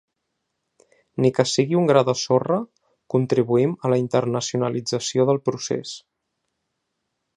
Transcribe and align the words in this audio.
Ni 1.25 1.29
que 1.39 1.43
sigui 1.49 1.77
un 1.81 1.85
gra 1.91 2.01
de 2.07 2.15
sorra, 2.21 2.57
contribuïm 3.15 3.75
a 3.89 3.93
la 3.95 3.99
internacionalització 4.05 5.27
del 5.31 5.43
procés. 5.51 5.97